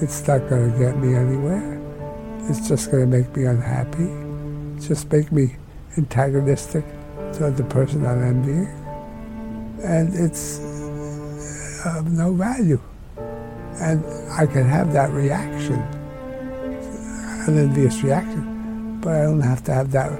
[0.00, 1.80] It's not going to get me anywhere.
[2.48, 4.08] It's just going to make me unhappy.
[4.76, 5.56] It's just make me
[5.96, 6.84] antagonistic
[7.34, 8.68] to the person I'm envying.
[9.82, 10.60] And it's
[11.84, 12.80] uh, of no value.
[13.80, 15.80] And I can have that reaction,
[17.46, 20.10] an envious reaction, but I don't have to have that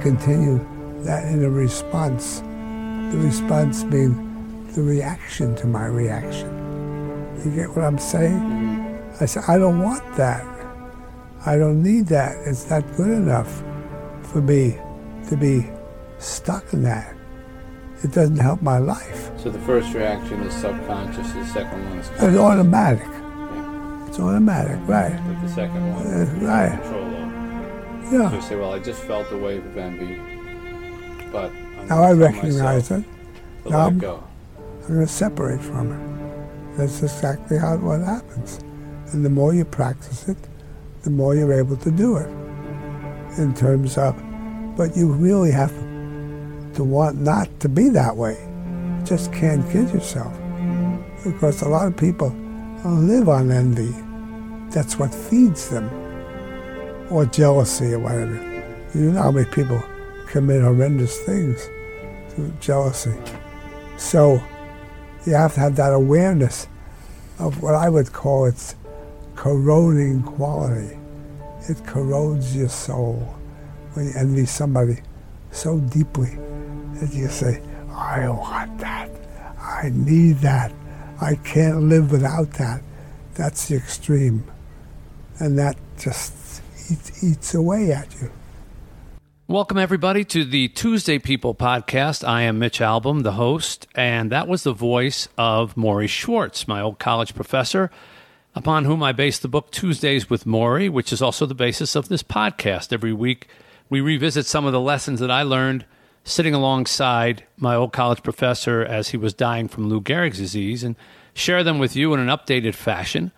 [0.00, 0.58] continue
[1.04, 2.40] that in a response.
[3.12, 6.59] The response being the reaction to my reaction.
[7.44, 8.40] You get what I'm saying?
[9.20, 10.44] I said, I don't want that.
[11.46, 12.36] I don't need that.
[12.46, 13.62] It's not good enough
[14.22, 14.76] for me
[15.28, 15.66] to be
[16.18, 17.14] stuck in that.
[18.02, 19.30] It doesn't help my life.
[19.38, 23.06] So the first reaction is subconscious, the second one is It's automatic.
[23.06, 24.06] Yeah.
[24.08, 25.18] It's automatic, right?
[25.26, 26.80] But the second one, Uh, right.
[26.82, 28.06] control over.
[28.10, 28.34] So Yeah.
[28.34, 30.18] you say, well, I just felt a wave of envy,
[31.32, 31.50] but
[31.80, 33.70] I'm Now I recognize myself it.
[33.70, 34.22] Now let I'm- it go.
[34.88, 36.09] I'm going to separate from it.
[36.76, 38.60] That's exactly how what happens.
[39.12, 40.36] And the more you practice it,
[41.02, 42.28] the more you're able to do it.
[43.38, 44.14] In terms of,
[44.76, 45.72] but you really have
[46.74, 48.36] to want not to be that way.
[48.98, 50.32] You just can't kid yourself.
[51.24, 52.30] Because a lot of people
[52.84, 53.94] live on envy.
[54.70, 55.88] That's what feeds them.
[57.10, 58.34] Or jealousy or whatever.
[58.94, 59.82] You know how many people
[60.28, 61.68] commit horrendous things
[62.28, 63.12] through jealousy.
[63.96, 64.40] So
[65.26, 66.66] you have to have that awareness
[67.38, 68.74] of what I would call its
[69.34, 70.98] corroding quality.
[71.68, 73.16] It corrodes your soul
[73.94, 75.00] when you envy somebody
[75.50, 76.36] so deeply
[76.94, 79.10] that you say, I want that.
[79.58, 80.72] I need that.
[81.20, 82.82] I can't live without that.
[83.34, 84.44] That's the extreme.
[85.38, 88.30] And that just eats, eats away at you.
[89.50, 92.22] Welcome, everybody, to the Tuesday People podcast.
[92.22, 96.80] I am Mitch Albom, the host, and that was the voice of Morrie Schwartz, my
[96.80, 97.90] old college professor,
[98.54, 102.08] upon whom I based the book Tuesdays with Morrie, which is also the basis of
[102.08, 102.92] this podcast.
[102.92, 103.48] Every week,
[103.88, 105.84] we revisit some of the lessons that I learned
[106.22, 110.94] sitting alongside my old college professor as he was dying from Lou Gehrig's disease and
[111.34, 113.32] share them with you in an updated fashion.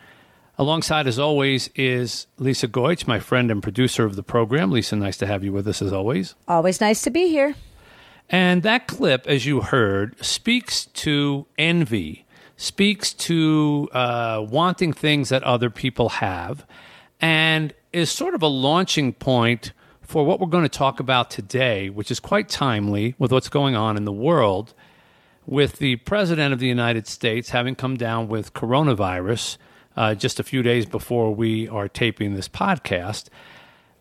[0.58, 4.70] Alongside, as always, is Lisa Goich, my friend and producer of the program.
[4.70, 6.34] Lisa, nice to have you with us as always.
[6.46, 7.54] Always nice to be here.
[8.28, 12.26] And that clip, as you heard, speaks to envy,
[12.56, 16.66] speaks to uh, wanting things that other people have,
[17.20, 21.88] and is sort of a launching point for what we're going to talk about today,
[21.88, 24.74] which is quite timely with what's going on in the world,
[25.46, 29.56] with the President of the United States having come down with coronavirus
[29.96, 33.26] uh, just a few days before we are taping this podcast.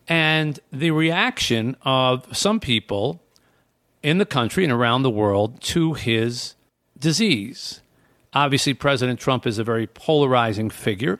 [0.08, 3.22] And the reaction of some people
[4.02, 6.54] in the country and around the world to his
[6.98, 7.80] disease.
[8.34, 11.18] Obviously, President Trump is a very polarizing figure,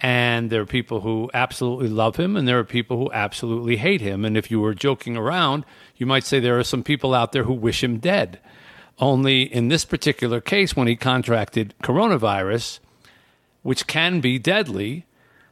[0.00, 4.00] and there are people who absolutely love him, and there are people who absolutely hate
[4.00, 4.24] him.
[4.24, 5.64] And if you were joking around,
[5.96, 8.38] you might say there are some people out there who wish him dead.
[8.98, 12.78] Only in this particular case, when he contracted coronavirus,
[13.66, 15.04] which can be deadly,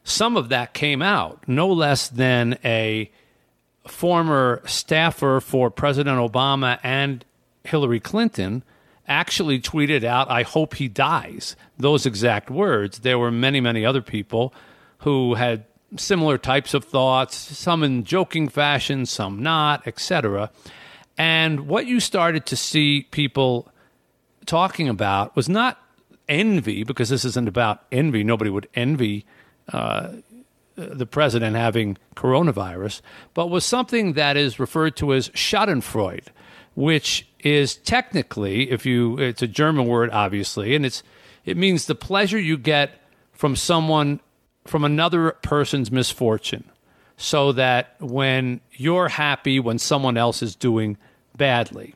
[0.05, 1.43] some of that came out.
[1.49, 3.11] No less than a
[3.89, 7.25] former staffer for President Obama and
[7.65, 8.63] Hillary Clinton
[9.09, 11.57] actually tweeted out, I hope he dies.
[11.77, 13.01] Those exact words.
[13.01, 14.55] There were many, many other people
[14.99, 15.65] who had
[15.97, 20.53] similar types of thoughts, some in joking fashion, some not, etc.
[21.19, 23.73] And what you started to see people
[24.47, 25.81] talking about was not
[26.29, 28.25] envy, because this isn't about envy.
[28.25, 29.27] Nobody would envy
[29.73, 30.12] uh,
[30.77, 33.01] the president having coronavirus,
[33.33, 36.27] but was something that is referred to as Schadenfreude,
[36.75, 41.03] which is technically, if you, it's a German word, obviously, and it's
[41.45, 42.91] it means the pleasure you get
[43.33, 44.21] from someone
[44.67, 46.65] from another person's misfortune,
[47.17, 50.97] so that when you're happy when someone else is doing
[51.37, 51.94] badly.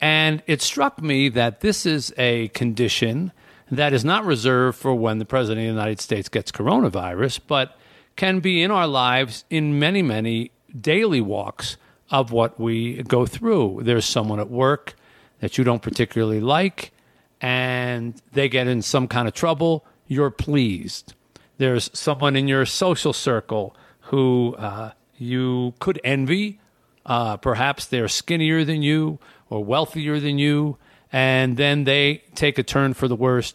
[0.00, 3.32] And it struck me that this is a condition
[3.70, 7.76] that is not reserved for when the President of the United States gets coronavirus, but
[8.16, 11.76] can be in our lives in many, many daily walks
[12.10, 13.80] of what we go through.
[13.82, 14.94] There's someone at work
[15.40, 16.92] that you don't particularly like,
[17.40, 21.14] and they get in some kind of trouble, you're pleased.
[21.58, 26.60] There's someone in your social circle who uh, you could envy.
[27.06, 29.18] Uh, perhaps they're skinnier than you
[29.50, 30.78] or wealthier than you,
[31.14, 33.54] and then they take a turn for the worst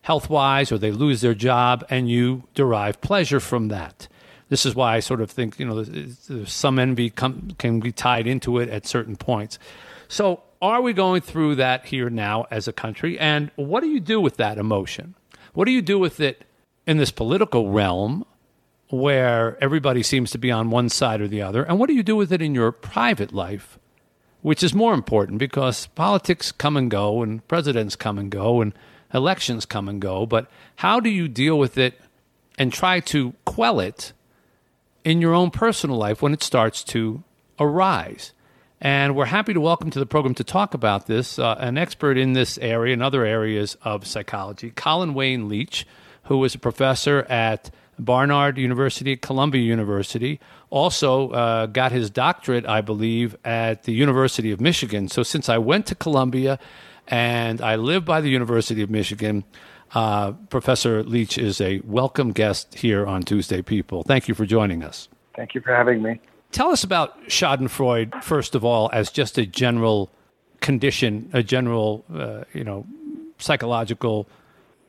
[0.00, 4.08] health wise or they lose their job, and you derive pleasure from that.
[4.48, 5.84] This is why I sort of think, you know,
[6.46, 9.58] some envy can be tied into it at certain points.
[10.08, 13.18] So, are we going through that here now as a country?
[13.18, 15.14] And what do you do with that emotion?
[15.52, 16.46] What do you do with it
[16.86, 18.24] in this political realm
[18.88, 21.64] where everybody seems to be on one side or the other?
[21.64, 23.78] And what do you do with it in your private life,
[24.44, 28.74] which is more important because politics come and go and presidents come and go and
[29.14, 30.26] elections come and go.
[30.26, 31.98] But how do you deal with it
[32.58, 34.12] and try to quell it
[35.02, 37.24] in your own personal life when it starts to
[37.58, 38.34] arise?
[38.82, 42.18] And we're happy to welcome to the program to talk about this uh, an expert
[42.18, 45.86] in this area and other areas of psychology, Colin Wayne Leach,
[46.24, 50.40] who is a professor at Barnard University, Columbia University.
[50.70, 55.08] Also uh, got his doctorate, I believe, at the University of Michigan.
[55.08, 56.58] So since I went to Columbia
[57.08, 59.44] and I live by the University of Michigan,
[59.94, 64.02] uh, Professor Leach is a welcome guest here on Tuesday People.
[64.02, 65.08] Thank you for joining us.
[65.36, 66.20] Thank you for having me.
[66.52, 70.10] Tell us about Schadenfreude, first of all, as just a general
[70.60, 72.86] condition, a general, uh, you know,
[73.38, 74.28] psychological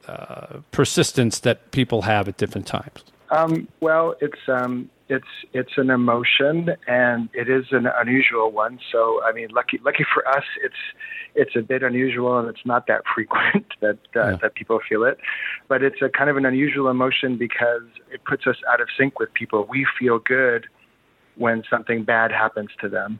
[0.08, 3.04] uh, persistence that people have at different times.
[3.32, 8.80] Um, well, it's um, it's it's an emotion, and it is an unusual one.
[8.92, 10.76] So, I mean, lucky lucky for us, it's
[11.36, 14.36] it's a bit unusual, and it's not that frequent that uh, yeah.
[14.42, 15.18] that people feel it.
[15.68, 19.20] But it's a kind of an unusual emotion because it puts us out of sync
[19.20, 19.66] with people.
[19.70, 20.68] We feel good
[21.36, 23.20] when something bad happens to them.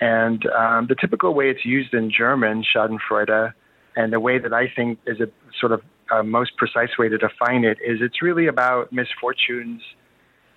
[0.00, 3.52] And um, the typical way it's used in German, Schadenfreude,
[3.96, 5.28] and the way that I think is a
[5.58, 9.82] sort of uh, most precise way to define it is it's really about misfortunes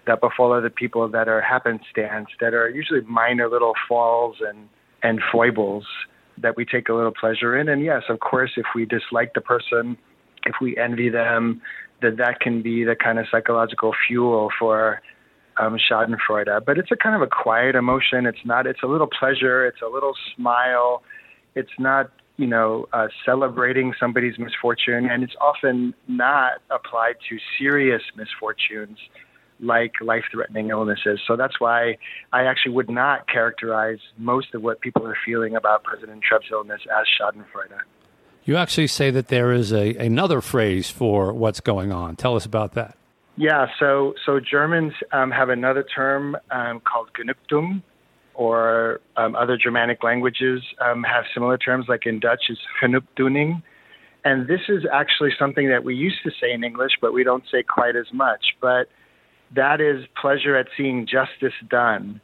[0.07, 4.67] that befall other people that are happenstance, that are usually minor little falls and,
[5.03, 5.85] and foibles
[6.37, 7.69] that we take a little pleasure in.
[7.69, 9.97] And yes, of course, if we dislike the person,
[10.45, 11.61] if we envy them,
[12.01, 15.01] that that can be the kind of psychological fuel for
[15.57, 16.65] um, Schadenfreude.
[16.65, 18.25] But it's a kind of a quiet emotion.
[18.25, 18.65] It's not.
[18.65, 19.65] It's a little pleasure.
[19.67, 21.03] It's a little smile.
[21.55, 22.09] It's not
[22.39, 28.97] you know uh, celebrating somebody's misfortune, and it's often not applied to serious misfortunes
[29.59, 31.19] like life-threatening illnesses.
[31.27, 31.97] So that's why
[32.31, 36.79] I actually would not characterize most of what people are feeling about President Trump's illness
[36.97, 37.81] as Schadenfreude.
[38.45, 42.15] You actually say that there is a, another phrase for what's going on.
[42.15, 42.95] Tell us about that.
[43.35, 47.83] Yeah, so so Germans um, have another term um, called Genugtuung,
[48.39, 53.61] or um, other Germanic languages um, have similar terms, like in Dutch is Genoegdoening.
[54.23, 57.43] And this is actually something that we used to say in English, but we don't
[57.51, 58.55] say quite as much.
[58.61, 58.87] But
[59.53, 62.21] that is pleasure at seeing justice done.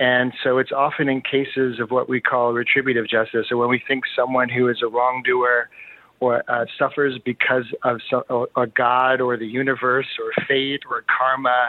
[0.00, 3.80] And so it's often in cases of what we call retributive justice, or when we
[3.86, 5.70] think someone who is a wrongdoer
[6.18, 11.68] or uh, suffers because of so, a God or the universe or fate or karma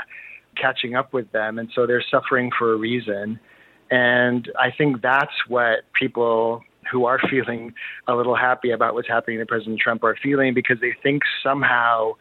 [0.59, 3.39] catching up with them, and so they're suffering for a reason.
[3.93, 7.75] And I think that's what people who are feeling
[8.07, 12.13] a little happy about what's happening to President Trump are feeling because they think somehow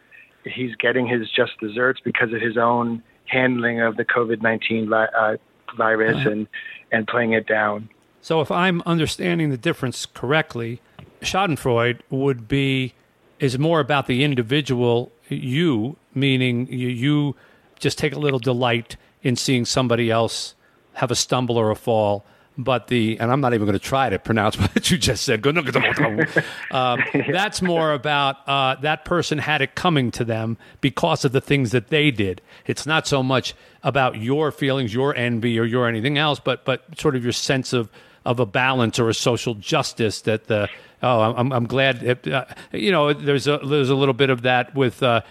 [0.44, 5.36] he's getting his just desserts because of his own handling of the COVID 19 uh,
[5.74, 6.30] virus uh-huh.
[6.30, 6.46] and,
[6.92, 7.88] and playing it down.
[8.20, 10.82] So, if I'm understanding the difference correctly,
[11.22, 12.92] Schadenfreude would be
[13.40, 17.36] is more about the individual, you, meaning you, you
[17.78, 20.54] just take a little delight in seeing somebody else
[20.94, 22.24] have a stumble or a fall.
[22.58, 25.42] But the, and I'm not even going to try to pronounce what you just said.
[26.70, 31.40] um, that's more about uh, that person had it coming to them because of the
[31.40, 32.42] things that they did.
[32.66, 36.84] It's not so much about your feelings, your envy, or your anything else, but but
[36.98, 37.88] sort of your sense of
[38.24, 40.68] of a balance or a social justice that the
[41.02, 42.02] oh, I'm, I'm glad.
[42.02, 45.02] It, uh, you know, there's a there's a little bit of that with.
[45.02, 45.22] Uh,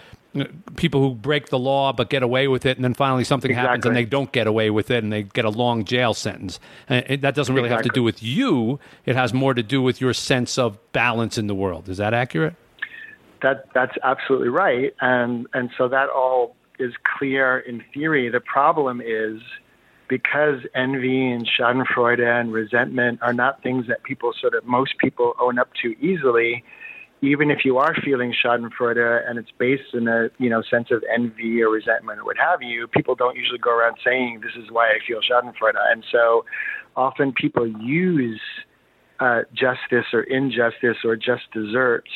[0.76, 3.68] people who break the law but get away with it, and then finally something exactly.
[3.68, 6.58] happens and they don't get away with it, and they get a long jail sentence.
[6.88, 7.88] Uh, and that doesn't really exactly.
[7.88, 11.38] have to do with you; it has more to do with your sense of balance
[11.38, 11.88] in the world.
[11.88, 12.54] Is that accurate?
[13.42, 18.28] That that's absolutely right, and and so that all is clear in theory.
[18.28, 19.40] The problem is
[20.08, 25.32] because envy and Schadenfreude and resentment are not things that people sort of most people
[25.40, 26.62] own up to easily,
[27.22, 31.02] even if you are feeling Schadenfreude and it's based in a you know sense of
[31.12, 34.70] envy or resentment or what have you, people don't usually go around saying this is
[34.70, 36.44] why I feel Schadenfreude, and so
[36.96, 38.40] often people use
[39.20, 42.10] uh, justice or injustice or just desserts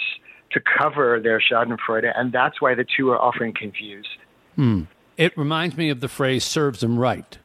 [0.51, 4.09] to cover their Schadenfreude, and that's why the two are often confused.
[4.57, 4.83] Hmm.
[5.17, 7.39] It reminds me of the phrase "serves them right."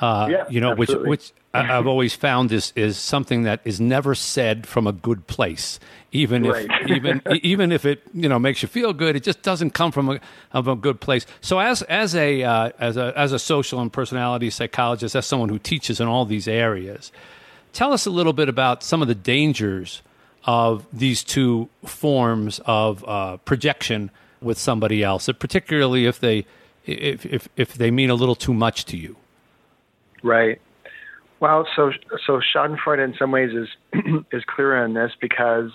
[0.00, 1.10] Uh, yeah, you know, absolutely.
[1.10, 5.26] which which I've always found is is something that is never said from a good
[5.26, 5.78] place.
[6.10, 9.70] Even if even even if it you know makes you feel good, it just doesn't
[9.70, 10.20] come from a
[10.52, 11.26] of a good place.
[11.42, 15.50] So as as a uh, as a as a social and personality psychologist, as someone
[15.50, 17.12] who teaches in all these areas,
[17.72, 20.00] tell us a little bit about some of the dangers
[20.44, 26.46] of these two forms of uh, projection with somebody else, particularly if they
[26.86, 29.16] if if if they mean a little too much to you.
[30.22, 30.60] Right.
[31.40, 31.92] Well, so
[32.26, 33.68] so Schadenfreude in some ways is
[34.32, 35.70] is clearer in this because,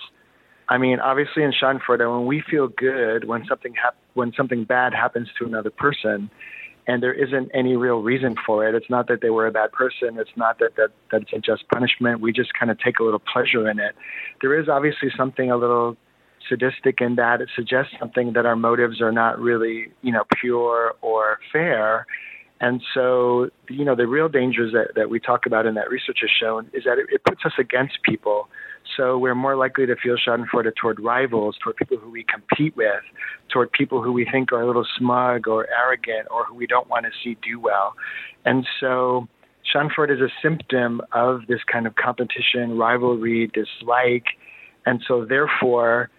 [0.69, 4.93] I mean, obviously in Schadenfreude, when we feel good when something hap- when something bad
[4.93, 6.29] happens to another person,
[6.87, 8.75] and there isn't any real reason for it.
[8.75, 10.19] It's not that they were a bad person.
[10.19, 12.21] It's not that that, that it's a just punishment.
[12.21, 13.95] We just kind of take a little pleasure in it.
[14.41, 15.97] There is obviously something a little
[16.47, 17.41] sadistic in that.
[17.41, 22.05] It suggests something that our motives are not really, you know, pure or fair.
[22.61, 26.19] And so, you know, the real dangers that, that we talk about and that research
[26.21, 28.47] has shown is that it, it puts us against people.
[28.95, 33.03] So we're more likely to feel schadenfreude toward rivals, toward people who we compete with,
[33.49, 36.89] toward people who we think are a little smug or arrogant or who we don't
[36.89, 37.93] want to see do well.
[38.45, 39.27] And so
[39.73, 44.25] schadenfreude is a symptom of this kind of competition, rivalry, dislike.
[44.85, 46.09] And so therefore,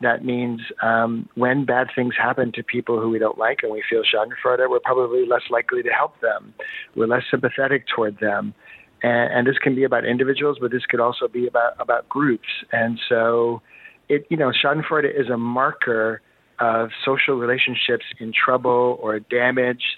[0.00, 3.82] that means um, when bad things happen to people who we don't like and we
[3.88, 6.52] feel schadenfreude, we're probably less likely to help them.
[6.94, 8.54] We're less sympathetic toward them.
[9.02, 12.48] And, and this can be about individuals, but this could also be about, about groups.
[12.72, 13.62] And so,
[14.08, 16.20] it, you know, schadenfreude is a marker
[16.58, 19.96] of social relationships in trouble or damaged,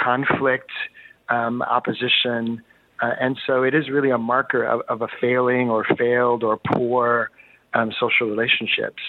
[0.00, 0.70] conflict,
[1.28, 2.62] um, opposition.
[3.02, 6.56] Uh, and so it is really a marker of, of a failing or failed or
[6.56, 7.30] poor
[7.74, 9.02] um, social relationships.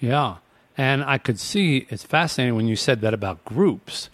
[0.00, 0.36] Yeah.
[0.76, 4.08] And I could see it's fascinating when you said that about groups.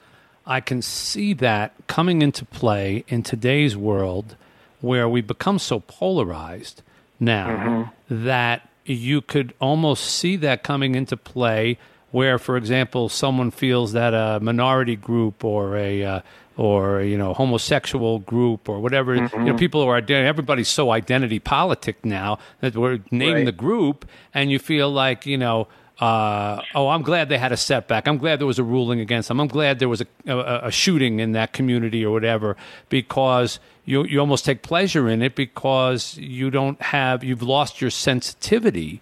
[0.46, 4.36] I can see that coming into play in today's world
[4.80, 6.82] where we become so polarized
[7.18, 8.24] now mm-hmm.
[8.24, 11.78] that you could almost see that coming into play
[12.12, 16.20] where for example someone feels that a minority group or a uh,
[16.56, 19.38] or you know homosexual group or whatever mm-hmm.
[19.38, 19.58] you know mm-hmm.
[19.58, 23.44] people are everybody's so identity politic now that we're naming right.
[23.46, 27.56] the group and you feel like you know uh, oh, I'm glad they had a
[27.56, 28.06] setback.
[28.06, 29.40] I'm glad there was a ruling against them.
[29.40, 32.54] I'm glad there was a, a, a, shooting in that community or whatever
[32.90, 37.88] because you you almost take pleasure in it because you don't have you've lost your
[37.88, 39.00] sensitivity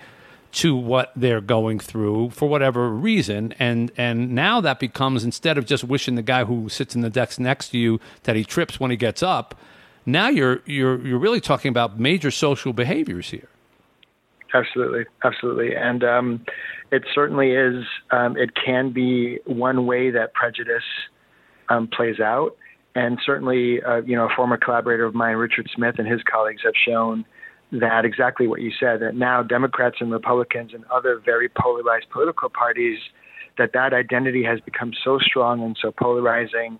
[0.55, 3.53] to what they're going through for whatever reason.
[3.59, 7.11] And and now that becomes instead of just wishing the guy who sits in the
[7.11, 9.55] desk next to you that he trips when he gets up
[10.07, 13.49] now you're you're you're really talking about major social behaviors here.
[14.53, 15.05] Absolutely.
[15.25, 15.75] Absolutely.
[15.75, 16.45] And um,
[16.93, 20.85] it certainly is um, it can be one way that prejudice
[21.69, 22.57] um, plays out.
[22.95, 26.63] And certainly uh, you know a former collaborator of mine richard smith and his colleagues
[26.65, 27.25] have shown
[27.73, 32.49] that exactly what you said that now Democrats and Republicans and other very polarized political
[32.49, 32.99] parties
[33.59, 36.79] that that identity has become so strong and so polarizing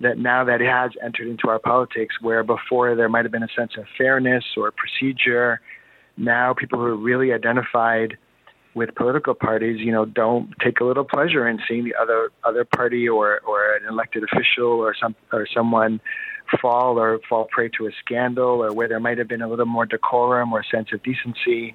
[0.00, 3.42] that now that it has entered into our politics where before there might have been
[3.44, 5.60] a sense of fairness or procedure
[6.16, 8.16] now people who are really identified
[8.74, 12.64] with political parties, you know, don't take a little pleasure in seeing the other other
[12.64, 16.00] party or or an elected official or some or someone
[16.60, 19.66] fall or fall prey to a scandal or where there might have been a little
[19.66, 21.74] more decorum or sense of decency.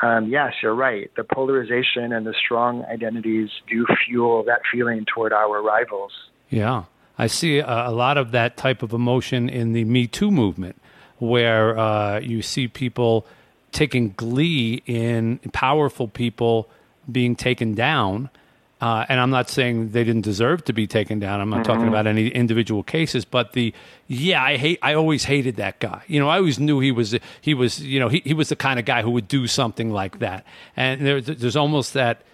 [0.00, 1.10] Um, yes, you're right.
[1.16, 6.12] The polarization and the strong identities do fuel that feeling toward our rivals.
[6.50, 6.84] Yeah.
[7.16, 10.80] I see a, a lot of that type of emotion in the Me Too movement,
[11.18, 13.24] where uh, you see people
[13.74, 16.70] taking glee in powerful people
[17.10, 18.30] being taken down
[18.84, 21.40] uh, and I'm not saying they didn't deserve to be taken down.
[21.40, 21.72] I'm not mm-hmm.
[21.72, 23.72] talking about any individual cases, but the
[24.08, 24.78] yeah, I hate.
[24.82, 26.02] I always hated that guy.
[26.06, 28.56] You know, I always knew he was he was you know he, he was the
[28.56, 30.44] kind of guy who would do something like that.
[30.76, 32.24] And there, there's almost that,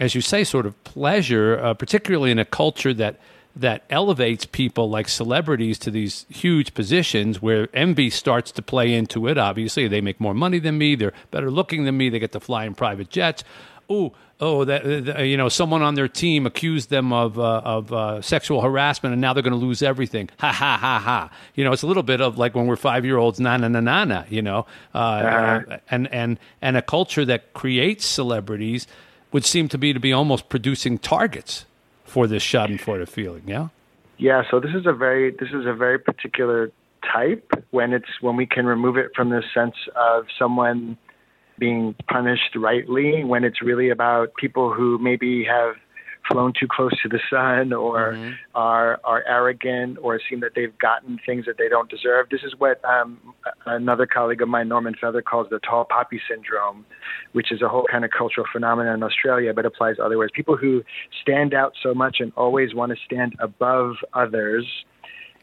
[0.00, 3.20] as you say, sort of pleasure, uh, particularly in a culture that
[3.56, 9.26] that elevates people like celebrities to these huge positions where envy starts to play into
[9.26, 9.38] it.
[9.38, 10.94] Obviously, they make more money than me.
[10.94, 12.08] They're better looking than me.
[12.08, 13.42] They get to fly in private jets.
[13.88, 17.92] Oh, oh, that, that, you know, someone on their team accused them of uh, of
[17.92, 20.30] uh, sexual harassment, and now they're going to lose everything.
[20.38, 21.30] Ha ha ha ha.
[21.56, 23.66] You know, it's a little bit of like when we're five year olds, na na
[23.66, 24.24] na na na.
[24.28, 25.78] You know, uh, uh-huh.
[25.90, 28.86] and and and a culture that creates celebrities
[29.32, 31.66] would seem to be to be almost producing targets
[32.10, 33.44] for this Schadenfreude feeling.
[33.46, 33.68] Yeah.
[34.18, 34.42] Yeah.
[34.50, 36.70] So this is a very this is a very particular
[37.12, 40.98] type when it's when we can remove it from the sense of someone
[41.58, 45.76] being punished rightly when it's really about people who maybe have
[46.28, 48.32] flown too close to the sun or mm-hmm.
[48.54, 52.28] are are arrogant or seem that they've gotten things that they don't deserve.
[52.30, 53.34] This is what um,
[53.66, 56.84] another colleague of mine, Norman Feather, calls the tall poppy syndrome,
[57.32, 60.30] which is a whole kind of cultural phenomenon in Australia, but applies other ways.
[60.32, 60.82] People who
[61.22, 64.66] stand out so much and always want to stand above others.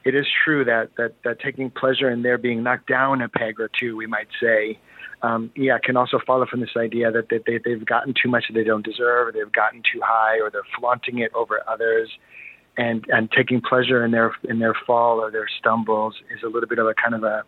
[0.06, 3.60] It is true that, that that taking pleasure in their being knocked down a peg
[3.60, 4.80] or two, we might say,
[5.22, 8.46] um, yeah, can also follow from this idea that they, they, they've gotten too much
[8.48, 12.10] that they don't deserve, or they've gotten too high, or they're flaunting it over others,
[12.78, 16.70] and and taking pleasure in their in their fall or their stumbles is a little
[16.70, 17.44] bit of a kind of a,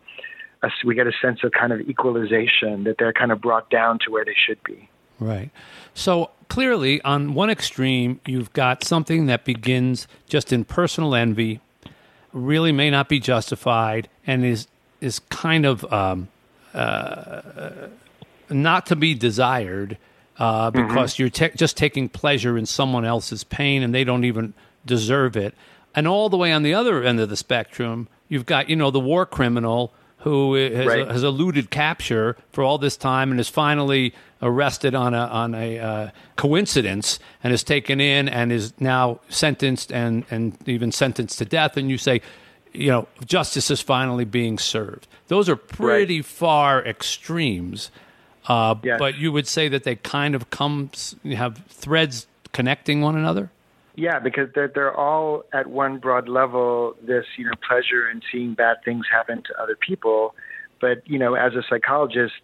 [0.63, 3.99] a we get a sense of kind of equalization that they're kind of brought down
[3.99, 4.89] to where they should be.
[5.19, 5.51] Right.
[5.93, 11.59] So clearly, on one extreme, you've got something that begins just in personal envy,
[12.33, 14.67] really may not be justified, and is
[15.01, 16.29] is kind of um,
[18.49, 19.97] not to be desired
[20.38, 21.21] uh, because mm-hmm.
[21.21, 24.53] you're te- just taking pleasure in someone else's pain, and they don't even
[24.85, 25.53] deserve it.
[25.93, 28.91] And all the way on the other end of the spectrum, you've got you know
[28.91, 31.07] the war criminal who has, right.
[31.07, 35.79] has eluded capture for all this time and is finally arrested on a on a
[35.79, 41.45] uh, coincidence and is taken in and is now sentenced and and even sentenced to
[41.45, 41.77] death.
[41.77, 42.21] And you say,
[42.73, 45.07] you know, justice is finally being served.
[45.27, 46.25] Those are pretty right.
[46.25, 47.91] far extremes.
[48.47, 48.97] Uh, yes.
[48.99, 50.91] But you would say that they kind of come
[51.33, 53.51] have threads connecting one another.
[53.95, 56.95] Yeah, because they're they're all at one broad level.
[57.01, 60.35] This you know pleasure in seeing bad things happen to other people,
[60.79, 62.35] but you know as a psychologist,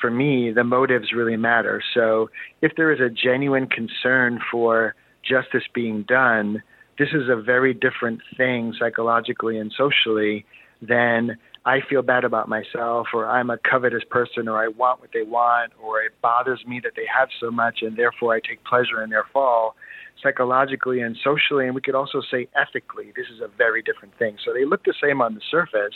[0.00, 1.82] for me the motives really matter.
[1.94, 2.30] So
[2.62, 6.62] if there is a genuine concern for justice being done,
[6.98, 10.44] this is a very different thing psychologically and socially
[10.80, 15.10] than I feel bad about myself or I'm a covetous person or I want what
[15.12, 18.62] they want or it bothers me that they have so much and therefore I take
[18.64, 19.74] pleasure in their fall
[20.22, 24.36] psychologically and socially, and we could also say ethically, this is a very different thing.
[24.44, 25.94] So they look the same on the surface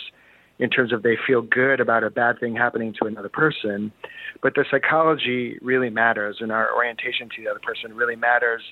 [0.58, 3.92] in terms of they feel good about a bad thing happening to another person,
[4.42, 8.62] but the psychology really matters, and our orientation to the other person really matters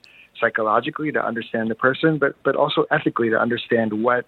[0.41, 4.27] psychologically to understand the person, but but also ethically to understand what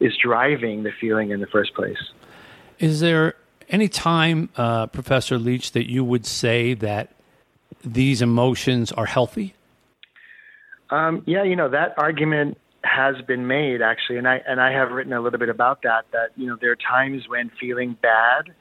[0.00, 1.98] is driving the feeling in the first place.
[2.78, 3.34] Is there
[3.68, 7.12] any time, uh, Professor Leach, that you would say that
[7.82, 9.54] these emotions are healthy?
[10.90, 14.90] Um, yeah, you know that argument has been made actually, and I and I have
[14.90, 16.04] written a little bit about that.
[16.12, 18.54] That you know there are times when feeling bad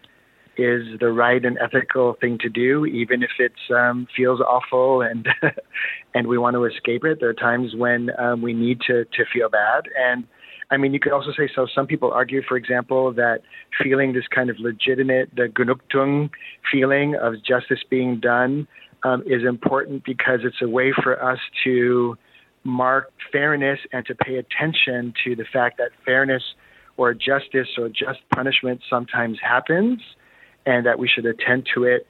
[0.58, 5.28] is the right and ethical thing to do, even if it um, feels awful and
[6.14, 7.20] and we want to escape it.
[7.20, 10.26] There are times when um, we need to to feel bad, and
[10.70, 11.68] I mean you could also say so.
[11.74, 13.40] Some people argue, for example, that
[13.82, 16.30] feeling this kind of legitimate the Genugtuung
[16.72, 18.68] feeling of justice being done
[19.04, 22.18] um, is important because it's a way for us to
[22.64, 26.44] mark fairness and to pay attention to the fact that fairness
[26.96, 30.00] or justice or just punishment sometimes happens
[30.66, 32.08] and that we should attend to it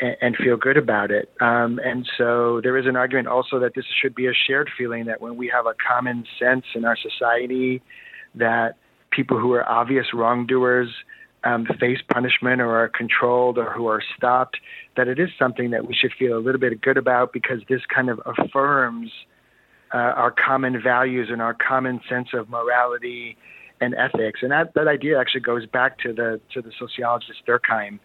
[0.00, 1.30] and, and feel good about it.
[1.40, 5.06] Um, and so there is an argument also that this should be a shared feeling
[5.06, 7.82] that when we have a common sense in our society
[8.34, 8.76] that
[9.10, 10.88] people who are obvious wrongdoers
[11.44, 14.58] um, face punishment or are controlled or who are stopped,
[14.96, 17.80] that it is something that we should feel a little bit good about because this
[17.94, 19.10] kind of affirms
[19.94, 23.36] uh, our common values and our common sense of morality
[23.80, 24.40] and ethics.
[24.42, 27.98] And that, that idea actually goes back to the to the sociologist Durkheim,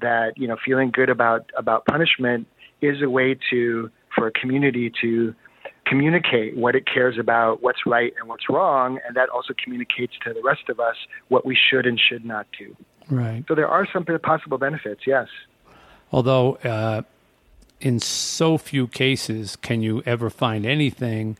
[0.00, 2.46] that you know feeling good about about punishment
[2.80, 5.34] is a way to for a community to
[5.86, 10.34] communicate what it cares about, what's right and what's wrong, and that also communicates to
[10.34, 10.96] the rest of us
[11.28, 12.76] what we should and should not do.
[13.10, 13.44] Right.
[13.48, 15.28] So there are some possible benefits, yes.
[16.12, 17.02] Although, uh,
[17.80, 21.38] in so few cases, can you ever find anything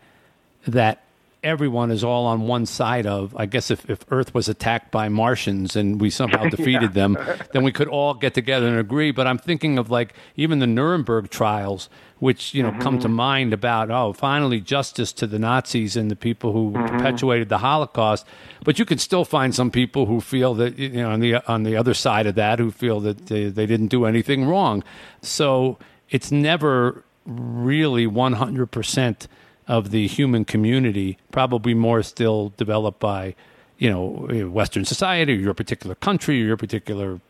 [0.67, 1.03] that
[1.43, 3.35] everyone is all on one side of.
[3.37, 7.07] I guess if, if Earth was attacked by Martians and we somehow defeated yeah.
[7.07, 7.19] them,
[7.53, 9.11] then we could all get together and agree.
[9.11, 12.81] But I'm thinking of like even the Nuremberg trials, which you know mm-hmm.
[12.81, 16.97] come to mind about oh, finally justice to the Nazis and the people who mm-hmm.
[16.97, 18.27] perpetuated the Holocaust.
[18.65, 21.63] But you could still find some people who feel that you know on the on
[21.63, 24.83] the other side of that who feel that they, they didn't do anything wrong.
[25.23, 25.79] So
[26.11, 29.29] it's never really 100 percent
[29.69, 33.35] of the human community, probably more still developed by,
[33.77, 37.21] you know, Western society or your particular country or your particular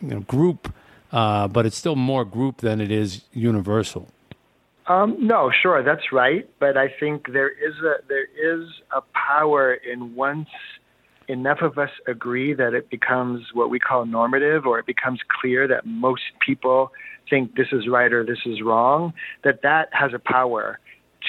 [0.00, 0.72] you know, group,
[1.12, 4.08] uh, but it's still more group than it is universal.
[4.86, 6.48] Um, no, sure, that's right.
[6.60, 10.48] But I think there is a there is a power in once
[11.26, 15.66] enough of us agree that it becomes what we call normative, or it becomes clear
[15.68, 16.92] that most people
[17.30, 19.14] think this is right or this is wrong.
[19.42, 20.78] That that has a power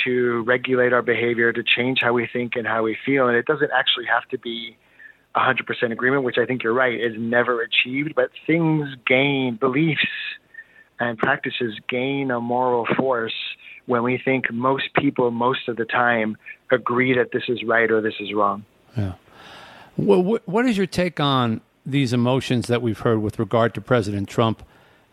[0.03, 3.27] to regulate our behavior, to change how we think and how we feel.
[3.27, 4.77] And it doesn't actually have to be
[5.35, 10.07] 100% agreement, which I think you're right, is never achieved, but things gain, beliefs
[10.99, 13.33] and practices gain a moral force
[13.85, 16.37] when we think most people, most of the time,
[16.71, 18.65] agree that this is right or this is wrong.
[18.97, 19.13] Yeah.
[19.97, 24.27] Well, what is your take on these emotions that we've heard with regard to President
[24.27, 24.63] Trump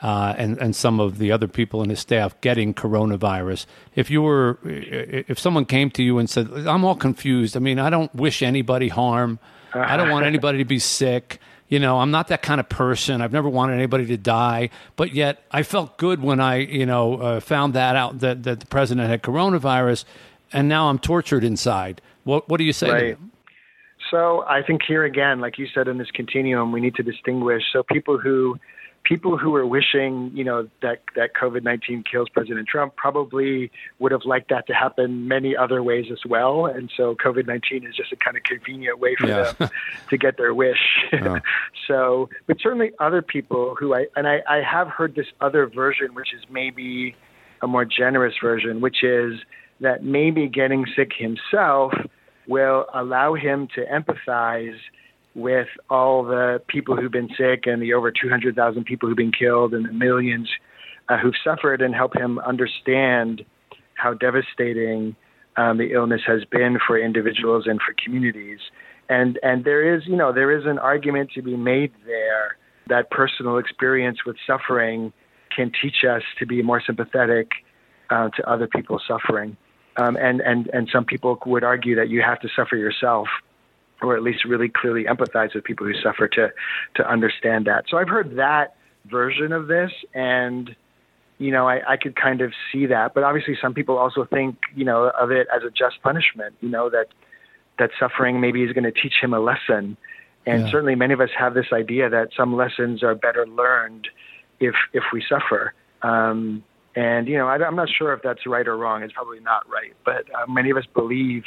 [0.03, 3.67] uh, and and some of the other people in his staff getting coronavirus.
[3.95, 7.57] If you were, if someone came to you and said, "I'm all confused.
[7.57, 9.39] I mean, I don't wish anybody harm.
[9.73, 11.39] I don't want anybody to be sick."
[11.69, 13.23] You know, I'm not that kind of person.
[13.23, 17.17] I've never wanted anybody to die, but yet I felt good when I, you know,
[17.17, 20.05] uh, found that out that, that the president had coronavirus,
[20.53, 22.03] and now I'm tortured inside.
[22.25, 22.91] What What do you say?
[22.91, 23.19] Right.
[24.11, 27.63] So I think here again, like you said in this continuum, we need to distinguish.
[27.73, 28.59] So people who
[29.05, 34.13] people who are wishing, you know, that that COVID nineteen kills President Trump probably would
[34.13, 36.67] have liked that to happen many other ways as well.
[36.67, 39.53] And so COVID nineteen is just a kind of convenient way for Yeah.
[39.53, 39.71] them
[40.11, 40.79] to get their wish.
[41.13, 41.41] Yeah.
[41.89, 46.15] so, but certainly other people who I and I, I have heard this other version,
[46.15, 47.17] which is maybe
[47.61, 49.41] a more generous version, which is
[49.81, 51.93] that maybe getting sick himself
[52.49, 54.79] will allow him to empathize
[55.35, 59.73] with all the people who've been sick and the over 200,000 people who've been killed
[59.73, 60.49] and the millions
[61.09, 63.43] uh, who've suffered and help him understand
[63.95, 65.17] how devastating
[65.57, 68.59] um, the illness has been for individuals and for communities.
[69.09, 72.57] And and there is, you know, there is an argument to be made there
[72.89, 75.13] that personal experience with suffering
[75.55, 77.51] can teach us to be more sympathetic
[78.11, 79.57] uh, to other people's suffering.
[79.99, 83.29] Um, and and and some people would argue that you have to suffer yourself,
[84.03, 86.49] or at least really clearly empathize with people who suffer to
[86.97, 87.85] to understand that.
[87.89, 88.77] So I've heard that
[89.11, 90.75] version of this, and
[91.39, 93.15] you know, I, I could kind of see that.
[93.15, 96.55] But obviously, some people also think, you know, of it as a just punishment.
[96.61, 97.07] You know that
[97.79, 99.97] that suffering maybe is going to teach him a lesson.
[100.45, 100.71] And Yeah.
[100.71, 104.09] certainly, many of us have this idea that some lessons are better learned
[104.61, 105.73] if if we suffer.
[106.03, 106.63] Um,
[106.95, 109.03] and you know, I, I'm not sure if that's right or wrong.
[109.03, 111.45] It's probably not right, but uh, many of us believe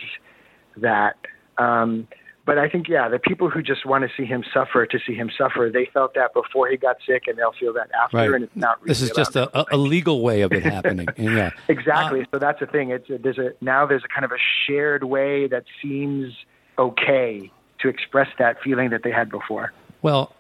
[0.78, 1.16] that.
[1.58, 2.08] Um,
[2.46, 5.16] but I think, yeah, the people who just want to see him suffer to see
[5.16, 8.30] him suffer, they felt that before he got sick, and they'll feel that after, Right.
[8.32, 8.80] and it's not.
[8.82, 11.08] Really This is just a, a, legal way of it happening.
[11.18, 11.52] yeah.
[11.68, 12.22] Exactly.
[12.22, 12.92] Uh, so that's the thing.
[12.92, 16.34] It's a, there's a now there's a kind of a shared way that seems
[16.78, 19.74] okay to express that feeling that they had before.
[20.02, 20.34] Well,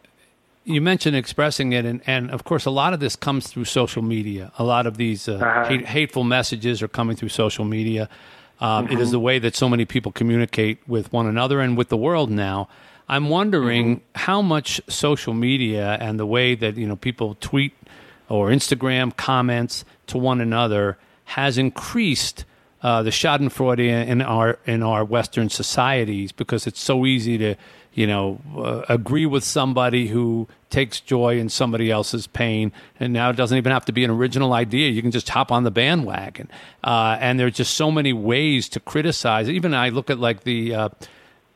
[0.63, 4.01] you mentioned expressing it, and, and of course, a lot of this comes through social
[4.01, 4.51] media.
[4.57, 5.65] A lot of these uh, Uh-huh.
[5.65, 8.09] hate, hateful messages are coming through social media.
[8.61, 8.97] Um, Mm-hmm.
[9.01, 12.29] is the way that so many people communicate with one another and with the world
[12.29, 12.67] now.
[13.09, 14.21] I'm wondering Mm-hmm.
[14.29, 17.73] how much social media and the way that you know people tweet
[18.29, 22.45] or Instagram comments to one another has increased
[22.81, 27.55] uh, the Schadenfreude in our in our Western societies because it's so easy to
[27.95, 33.29] you know uh, agree with somebody who takes joy in somebody else's pain, and now
[33.31, 34.89] it doesn't even have to be an original idea.
[34.89, 36.49] You can just hop on the bandwagon,
[36.84, 39.49] uh, and there's just so many ways to criticize.
[39.49, 40.75] Even I look at like the.
[40.75, 40.89] Uh,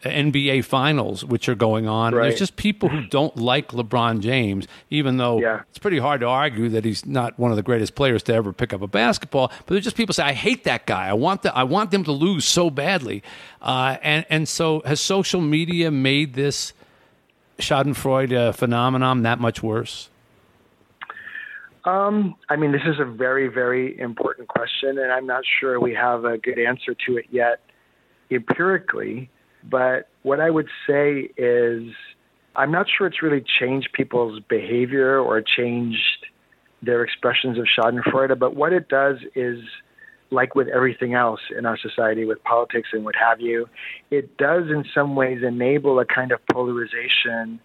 [0.03, 2.13] NBA finals, which are going on.
[2.15, 2.23] Right.
[2.29, 5.61] There's just people who don't like LeBron James, even though Yeah.
[5.69, 8.53] it's pretty hard to argue that he's not one of the greatest players to ever
[8.53, 9.47] pick up a basketball.
[9.65, 11.07] But there's just people say, "I hate that guy.
[11.09, 13.23] I want the, I want them to lose so badly."
[13.61, 16.73] Uh, and and so has social media made this
[17.57, 20.09] Schadenfreude uh, phenomenon that much worse?
[21.85, 25.93] Um, I mean, this is a very, very important question, and I'm not sure we
[25.95, 27.61] have a good answer to it yet
[28.31, 29.29] empirically.
[29.63, 31.91] But what I would say is,
[32.55, 36.25] I'm not sure it's really changed people's behavior or changed
[36.81, 38.37] their expressions of Schadenfreude.
[38.39, 39.59] But what it does is,
[40.31, 43.67] like with everything else in our society, with politics and what have you,
[44.11, 47.59] it does in some ways enable a kind of polarization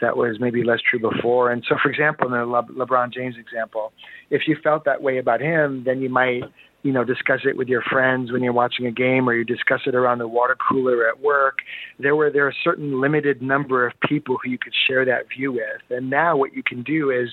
[0.00, 1.50] that was maybe less true before.
[1.50, 3.92] And so, for example, in the Le- LeBron James example,
[4.30, 6.42] if you felt that way about him, then you might,
[6.82, 9.80] you know, discuss it with your friends when you're watching a game, or you discuss
[9.86, 11.58] it around the water cooler at work.
[11.98, 15.28] There were there are a certain limited number of people who you could share that
[15.36, 15.82] view with.
[15.90, 17.28] And now, what you can do is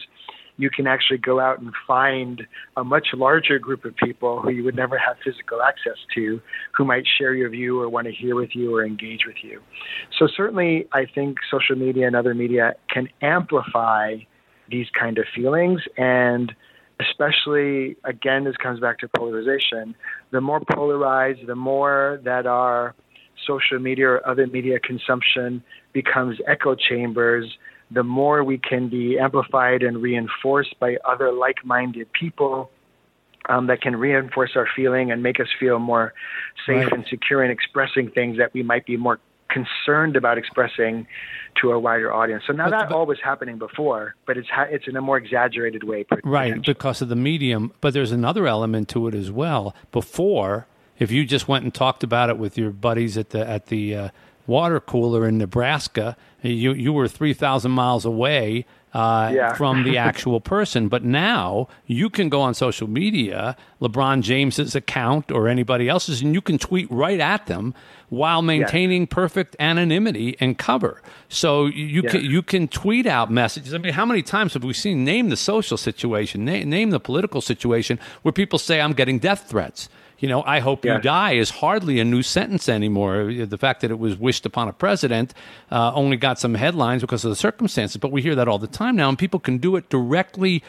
[0.57, 4.63] you can actually go out and find a much larger group of people who you
[4.63, 6.41] would never have physical access to,
[6.75, 9.61] who might share your view or want to hear with you or engage with you.
[10.17, 14.17] So certainly, I think social media and other media can amplify
[14.69, 16.53] these kind of feelings, and
[16.99, 19.95] especially again, this comes back to polarization.
[20.31, 22.95] The more polarized, the more that our
[23.45, 27.45] social media or other media consumption becomes echo chambers,
[27.91, 32.69] the more we can be amplified and reinforced by other like minded people
[33.49, 36.13] um, that can reinforce our feeling and make us feel more
[36.65, 36.93] safe Right.
[36.93, 39.19] and secure in expressing things that we might be more
[39.61, 41.07] concerned about expressing
[41.61, 42.43] to a wider audience.
[42.45, 45.01] So now But- that but- all was happening before, but it's ha- it's in a
[45.01, 46.05] more exaggerated way.
[46.23, 47.71] Right, because of the medium.
[47.81, 49.75] But there's another element to it as well.
[49.91, 50.67] Before,
[50.99, 53.95] if you just went and talked about it with your buddies at the at the
[53.95, 54.09] uh,
[54.45, 58.65] water cooler in Nebraska, you you were three thousand miles away.
[58.97, 59.53] Uh, Yeah.
[59.53, 60.87] from the actual person.
[60.89, 66.33] But now you can go on social media, LeBron James's account or anybody else's, and
[66.33, 67.73] you can tweet right at them
[68.09, 71.01] while maintaining perfect anonymity and cover.
[71.29, 72.11] So you Yeah.
[72.11, 73.73] can you can tweet out messages.
[73.73, 76.99] I mean, how many times have we seen name the social situation, na- name the
[76.99, 79.89] political situation where people say I'm getting death threats?
[80.19, 83.31] You know, I hope you die is hardly a new sentence anymore.
[83.33, 85.33] The fact that it was wished upon a president
[85.71, 88.67] uh, only got some headlines because of the circumstances, but we hear that all the
[88.67, 90.63] time now, and people can do it directly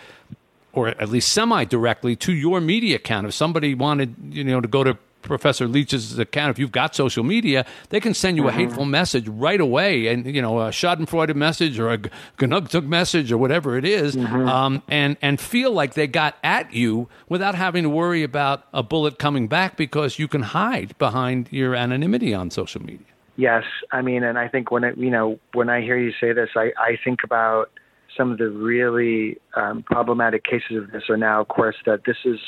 [0.75, 3.27] or at least semi-directly to your media account.
[3.27, 7.25] If somebody wanted, you know, to go to Professor Leach's account, if you've got social
[7.25, 11.35] media, they can send you a hateful message right away, and you know, a Schadenfreude
[11.35, 11.99] message or a
[12.39, 17.09] Genugtuck message or whatever it is, um, and and feel like they got at you
[17.29, 21.75] without having to worry about a bullet coming back because you can hide behind your
[21.75, 23.07] anonymity on social media.
[23.37, 26.33] Yes, I mean, and I think when it, you know when I hear you say
[26.33, 27.71] this, I, I think about
[28.17, 32.17] some of the really um, problematic cases of this are now, of course, that this
[32.25, 32.41] is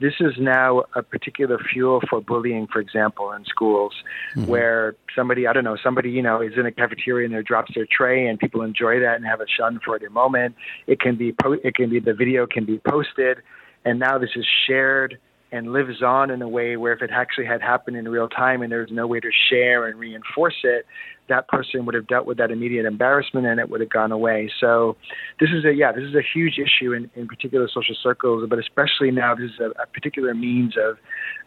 [0.00, 3.94] this is now a particular fuel for bullying, for example, in schools,
[4.34, 4.50] mm-hmm.
[4.50, 7.72] where somebody I don't know somebody you know is in a cafeteria and there drops
[7.74, 10.54] their tray and people enjoy that and have a Schadenfreude moment.
[10.86, 13.38] It can be po- it can be the video can be posted,
[13.84, 15.18] and now this is shared
[15.52, 18.62] and lives on in a way where if it actually had happened in real time
[18.62, 20.86] and there's no way to share and reinforce it,
[21.28, 24.50] that person would have dealt with that immediate embarrassment and it would have gone away.
[24.60, 24.96] So
[25.40, 28.58] this is a yeah, this is a huge issue in, in particular social circles, but
[28.58, 30.98] especially now this is a, a particular means of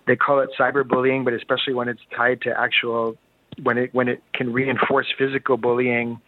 [0.08, 3.16] they call it cyberbullying, but especially when it's tied to actual
[3.64, 6.20] when it when it can reinforce physical bullying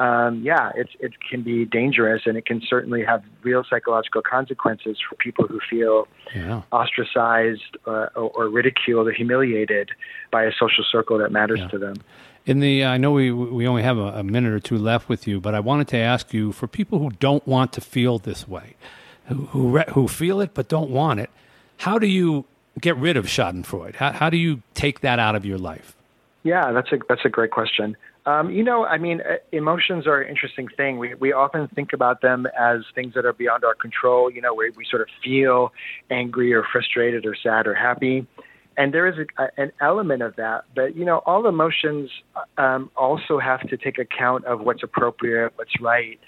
[0.00, 4.96] um, yeah, it's it can be dangerous, and it can certainly have real psychological consequences
[5.06, 6.62] for people who feel Yeah.
[6.72, 9.90] ostracized uh, or, or ridiculed or humiliated
[10.30, 11.68] by a social circle that matters Yeah.
[11.68, 11.96] to them.
[12.46, 15.26] In the, I know we we only have a, a minute or two left with
[15.28, 18.48] you, but I wanted to ask you for people who don't want to feel this
[18.48, 18.76] way,
[19.26, 21.30] who who, re- who feel it but don't want it,
[21.78, 22.46] how do you
[22.80, 23.96] get rid of Schadenfreude?
[23.96, 25.94] How how do you take that out of your life?
[26.42, 27.96] Yeah, that's a that's a great question.
[28.26, 30.98] Um, you know, I mean, uh, emotions are an interesting thing.
[30.98, 34.30] We we often think about them as things that are beyond our control.
[34.30, 35.72] You know, where we sort of feel
[36.10, 38.26] angry or frustrated or sad or happy,
[38.76, 40.64] and there is a, an element of that.
[40.74, 42.10] But you know, all emotions
[42.58, 46.20] um, also have to take account of what's appropriate, what's right,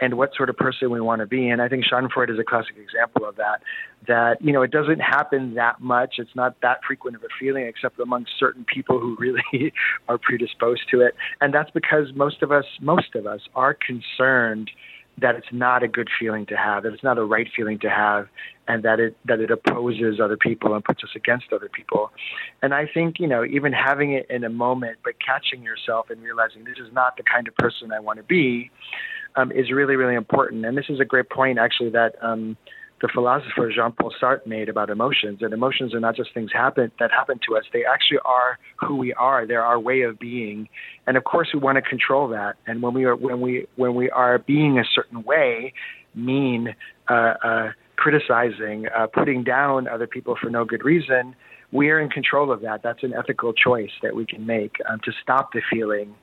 [0.00, 1.48] and what sort of person we want to be.
[1.48, 3.62] And I think Schadenfreude is a classic example of that.
[4.06, 6.16] That you know, it doesn't happen that much.
[6.18, 9.72] It's not that frequent of a feeling, except among certain people who really
[10.08, 11.14] are predisposed to it.
[11.40, 14.70] And that's because most of us, most of us, are concerned
[15.20, 17.88] that it's not a good feeling to have, that it's not a right feeling to
[17.88, 18.26] have,
[18.66, 22.10] and that it that it opposes other people and puts us against other people.
[22.62, 26.20] And I think you know, even having it in a moment, but catching yourself and
[26.20, 28.70] realizing this is not the kind of person I want to be,
[29.36, 30.64] um, is really really important.
[30.64, 32.14] And this is a great point actually that.
[32.22, 32.56] Um,
[33.02, 37.10] the philosopher Jean-Paul Sartre made about emotions, and emotions are not just things happen that
[37.10, 39.46] happen to us; they actually are who we are.
[39.46, 40.68] They're our way of being,
[41.06, 42.54] and of course, we want to control that.
[42.66, 45.74] And when we are when we when we are being a certain way,
[46.14, 46.74] mean,
[47.08, 51.34] uh, uh, criticizing, uh, putting down other people for no good reason,
[51.72, 52.82] we are in control of that.
[52.82, 56.14] That's an ethical choice that we can make um, to stop the feeling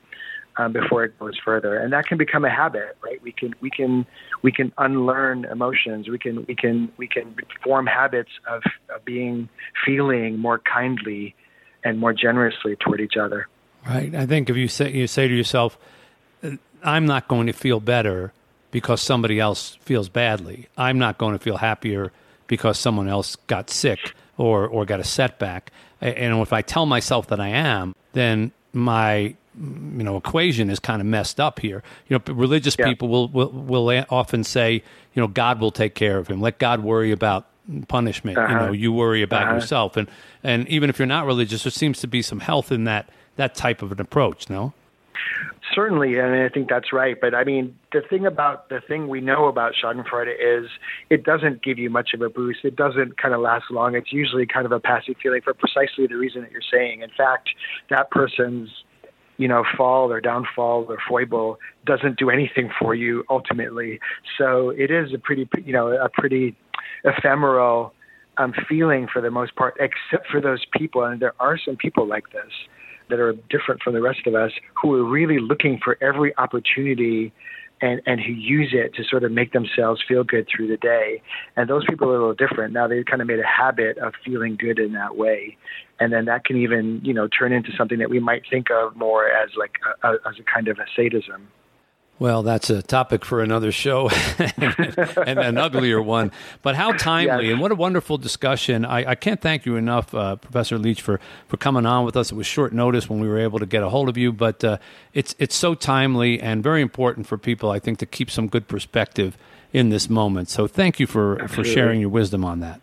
[0.57, 3.21] um, before it goes further, and that can become a habit, right?
[3.21, 4.05] We can we can
[4.41, 6.09] we can unlearn emotions.
[6.09, 9.49] We can we can we can form habits of, of being
[9.85, 11.35] feeling more kindly
[11.83, 13.47] and more generously toward each other.
[13.87, 14.13] Right.
[14.13, 15.77] I think if you say you say to yourself,
[16.83, 18.33] "I'm not going to feel better
[18.71, 20.67] because somebody else feels badly.
[20.77, 22.11] I'm not going to feel happier
[22.47, 27.27] because someone else got sick or or got a setback." And if I tell myself
[27.27, 31.83] that I am, then my you know equation is kind of messed up here.
[32.07, 32.85] You know, religious Yeah.
[32.85, 34.83] people will, will will often say,
[35.13, 36.39] you know, God will take care of him.
[36.41, 37.45] Let God worry about
[37.87, 38.37] punishment.
[38.37, 38.65] You Uh-huh.
[38.67, 39.55] know, you worry about Uh-huh.
[39.55, 39.97] yourself.
[39.97, 40.09] And
[40.43, 43.55] and even if you're not religious, there seems to be some health in that that
[43.55, 44.49] type of an approach.
[44.49, 44.73] No.
[45.75, 47.19] Certainly, and I think that's right.
[47.19, 50.69] But I mean, the thing about the thing we know about Schadenfreude is
[51.09, 52.65] it doesn't give you much of a boost.
[52.65, 53.95] It doesn't kind of last long.
[53.95, 57.01] It's usually kind of a passive feeling for precisely the reason that you're saying.
[57.03, 57.49] In fact,
[57.89, 58.69] that person's
[59.41, 63.99] you know fall or downfall or foible doesn't do anything for you ultimately.
[64.37, 66.55] So it is a pretty you know a pretty
[67.03, 67.93] ephemeral
[68.37, 71.03] um, feeling for the most part, except for those people.
[71.03, 72.51] And there are some people like this
[73.09, 74.51] that are different from the rest of us
[74.81, 77.33] who are really looking for every opportunity
[77.81, 81.21] and, and who use it to sort of make themselves feel good through the day.
[81.55, 82.73] And those people are a little different.
[82.73, 85.57] Now they've kind of made a habit of feeling good in that way.
[85.99, 88.95] And then that can even, you know, turn into something that we might think of
[88.95, 91.47] more as like a, a, as a kind of a sadism.
[92.21, 94.07] Well, that's a topic for another show
[94.37, 96.31] and an uglier one.
[96.61, 97.53] But how timely Yes.
[97.53, 98.85] and what a wonderful discussion.
[98.85, 102.31] I, I can't thank you enough, uh, Professor Leach, for, for coming on with us.
[102.31, 104.63] It was short notice when we were able to get a hold of you, but
[104.63, 104.77] uh,
[105.15, 108.67] it's, it's so timely and very important for people, I think, to keep some good
[108.67, 109.35] perspective
[109.73, 110.47] in this moment.
[110.47, 112.81] So thank you for, for sharing your wisdom on that.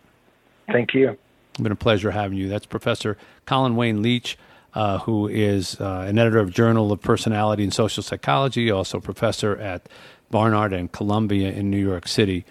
[0.69, 1.17] Thank you.
[1.51, 2.49] It's been a pleasure having you.
[2.49, 4.37] That's Professor Colin Wayne Leach,
[4.73, 9.55] uh, who is uh, an editor of Journal of Personality and Social Psychology, also professor
[9.57, 9.87] at
[10.31, 12.45] Barnard and Columbia in New York City.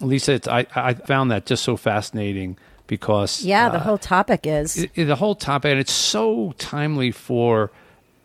[0.00, 4.46] Lisa, it's, I, I found that just so fascinating because Yeah, the uh, whole topic
[4.46, 4.76] is.
[4.76, 7.70] it- it- the whole topic, and it's so timely for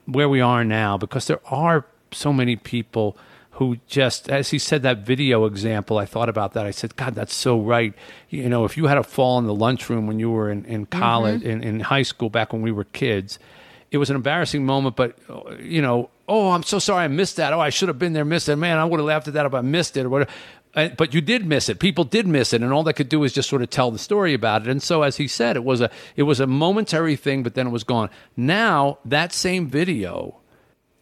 [0.05, 3.17] where we are now because there are so many people
[3.61, 6.65] who just, as he said, that video example, I thought about that.
[6.65, 7.93] I said, God, that's so right.
[8.27, 10.87] You know, if you had a fall in the lunchroom when you were in, in
[10.87, 11.61] college, mm-hmm.
[11.61, 13.37] in, in high school, back when we were kids,
[13.91, 15.15] it was an embarrassing moment, but,
[15.59, 17.53] you know, oh, I'm so sorry I missed that.
[17.53, 18.55] Oh, I should have been there, missed it.
[18.55, 20.31] Man, I would have laughed at that if I missed it or whatever.
[20.73, 21.77] But you did miss it.
[21.77, 23.99] People did miss it, and all they could do was just sort of tell the
[23.99, 24.69] story about it.
[24.69, 27.67] And so, as he said, it was a it was a momentary thing, but then
[27.67, 28.09] it was gone.
[28.35, 30.40] Now that same video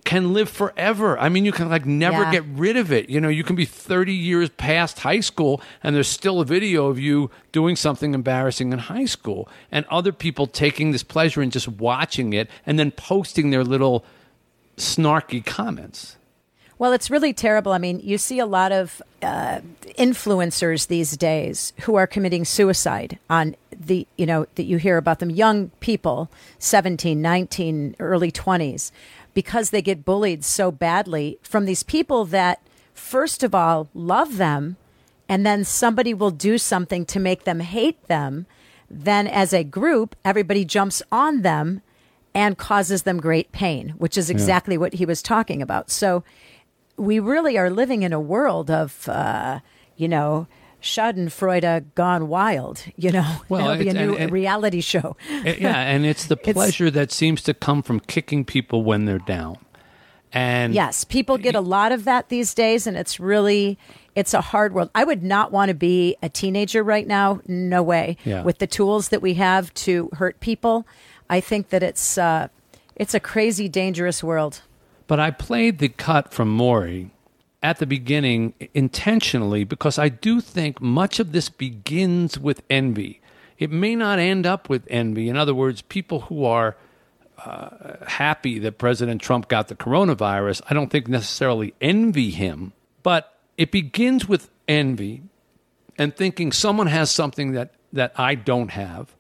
[0.10, 1.20] can live forever.
[1.20, 2.32] I mean, you can like never Yeah.
[2.32, 3.10] get rid of it.
[3.12, 6.88] You know, you can be 30 years past high school and there's still a video
[6.88, 11.52] of you doing something embarrassing in high school and other people taking this pleasure in
[11.52, 14.04] just watching it and then posting their little
[14.78, 16.16] snarky comments.
[16.80, 17.74] Well, it's really terrible.
[17.74, 19.60] I mean, you see a lot of uh,
[19.98, 25.20] influencers these days who are committing suicide on the, you know, that you hear about
[25.20, 28.92] them, young people, 17, 19, early 20s,
[29.40, 32.62] because they get bullied so badly from these people that,
[32.94, 34.76] first of all, love them,
[35.30, 38.46] and then somebody will do something to make them hate them.
[38.90, 41.82] Then, as a group, everybody jumps on them
[42.34, 45.90] and causes them great pain, which is exactly what he was talking about.
[45.90, 46.26] So,
[46.98, 49.62] we really are living in a world of, uh,
[49.96, 50.48] you know,
[50.82, 52.84] Schadenfreude gone wild.
[52.96, 55.18] You know, Well, that'll be a new and- and- reality show.
[55.32, 59.20] Uh, yeah, and it's the pleasure that seems to come from kicking people when they're
[59.20, 59.58] down.
[60.32, 63.80] And Yes, people get a lot of that these days, and it's really
[64.16, 64.92] it's a hard world.
[64.94, 67.42] I would not want to be a teenager right now.
[67.48, 68.16] No way.
[68.26, 68.44] Yeah.
[68.44, 70.86] With the tools that we have to hurt people,
[71.32, 72.50] I think that it's uh,
[72.96, 74.62] it's a crazy, dangerous world.
[75.08, 77.10] But I played the cut from Morrie
[77.62, 83.22] at the beginning intentionally because I do think much of this begins with envy.
[83.58, 85.28] It may not end up with envy.
[85.28, 86.78] In other words, people who are
[87.38, 93.38] uh, happy that President Trump got the coronavirus, I don't think necessarily envy him, but
[93.58, 95.24] it begins with envy
[95.98, 99.14] and thinking someone has something that, that I don't have,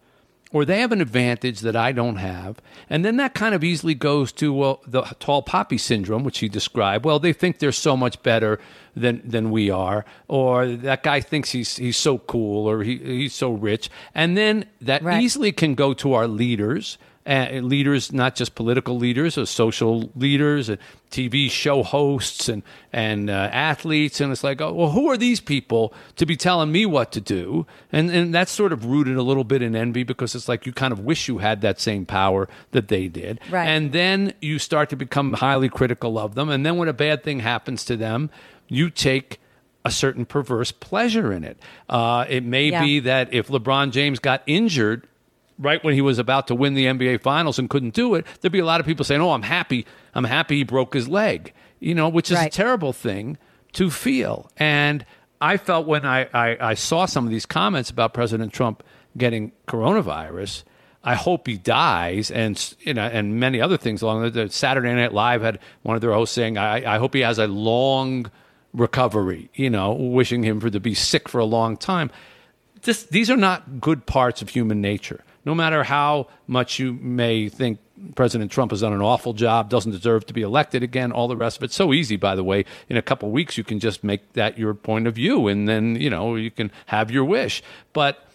[0.51, 2.59] or they have an advantage that I don't have.
[2.89, 6.49] And then that kind of easily goes to, well, the tall poppy syndrome, which you
[6.49, 7.05] described.
[7.05, 8.59] Well, they think they're so much better
[8.95, 13.35] than, than we are, or that guy thinks he's, he's so cool, or he, he's
[13.35, 13.89] so rich.
[14.15, 15.21] And then that Right.
[15.21, 16.97] easily can go to our leaders.
[17.29, 20.79] Uh, leaders, not just political leaders, or social leaders, and
[21.11, 25.39] TV show hosts, and and uh, athletes, and it's like, oh, well, who are these
[25.39, 27.67] people to be telling me what to do?
[27.91, 30.73] And and that's sort of rooted a little bit in envy because it's like you
[30.73, 33.67] kind of wish you had that same power that they did, Right.
[33.67, 37.23] And then you start to become highly critical of them, and then when a bad
[37.23, 38.31] thing happens to them,
[38.67, 39.39] you take
[39.85, 41.57] a certain perverse pleasure in it.
[41.87, 42.83] Uh, it may Yeah.
[42.83, 45.05] be that if LeBron James got injured
[45.59, 48.51] right when he was about to win the NBA finals and couldn't do it, there'd
[48.51, 49.85] be a lot of people saying, "Oh, I'm happy.
[50.15, 53.37] I'm happy he broke his leg." You know, which is a terrible thing
[53.73, 54.49] to feel.
[54.57, 55.05] And
[55.39, 58.83] I felt when I, I, I saw some of these comments about President Trump
[59.17, 60.63] getting coronavirus,
[61.03, 64.93] I hope he dies, and you know, and many other things along the the Saturday
[64.93, 68.29] Night Live had one of their hosts saying, "I, I hope he has a long
[68.73, 72.11] recovery." You know, wishing him for to be sick for a long time
[72.83, 75.23] this, these are not good parts of human nature.
[75.45, 77.79] No matter how much you may think
[78.15, 81.35] President Trump has done an awful job, doesn't deserve to be elected again, all the
[81.35, 81.71] rest of it.
[81.71, 82.65] So easy, by the way.
[82.87, 85.95] In a couple weeks, you can just make that your point of view, and then
[85.95, 87.61] you know you can have your wish.
[87.93, 88.25] But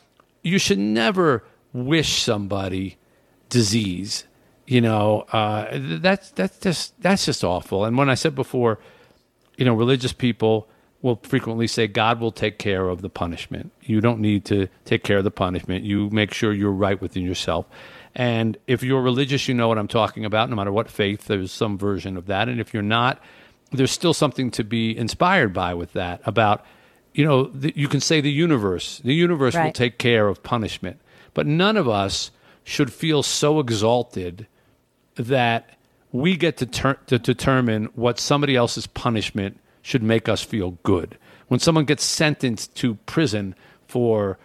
[0.42, 2.96] you should never wish somebody
[3.48, 4.24] disease.
[4.66, 7.84] You know, uh, that's that's just that's just awful.
[7.84, 8.78] And when I said before,
[9.56, 10.68] you know, religious people
[11.04, 13.70] will frequently say God will take care of the punishment.
[13.82, 15.84] You don't need to take care of the punishment.
[15.84, 17.66] You make sure you're right within yourself.
[18.14, 20.48] And if you're religious, you know what I'm talking about.
[20.48, 22.48] No matter what faith, there's some version of that.
[22.48, 23.20] And if you're not,
[23.70, 26.64] there's still something to be inspired by with that about,
[27.12, 29.02] you know, the, you can say the universe.
[29.04, 31.02] The universe will take care of punishment.
[31.34, 32.30] But none of us
[32.62, 34.46] should feel so exalted
[35.16, 35.68] that
[36.12, 41.16] we get to, ter- to determine what somebody else's punishment should make us feel good.
[41.48, 43.54] When someone gets sentenced to prison
[43.86, 44.38] for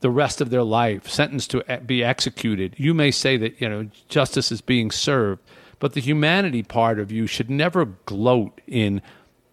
[0.00, 3.88] the rest of their life, sentenced to be executed, you may say that you know
[4.08, 5.42] justice is being served,
[5.80, 9.02] but the humanity part of you should never gloat in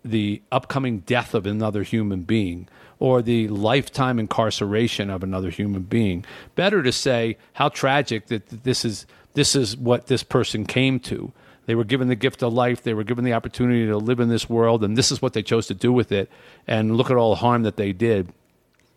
[0.06, 2.68] the upcoming death of another human being
[3.00, 6.24] or the lifetime incarceration of another human being.
[6.54, 11.34] Better to say how tragic that this is this is what this person came to.
[11.66, 14.30] They were given the gift of life, they were given the opportunity to live in
[14.30, 16.30] this world and this is what they chose to do with it
[16.68, 18.34] and look at all the harm that they did.